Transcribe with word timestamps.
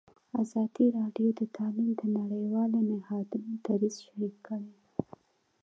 ازادي 0.41 0.85
راډیو 0.97 1.29
د 1.39 1.41
تعلیم 1.55 1.89
د 1.99 2.01
نړیوالو 2.17 2.79
نهادونو 2.91 3.53
دریځ 3.65 3.95
شریک 4.05 4.35
کړی. 4.47 4.71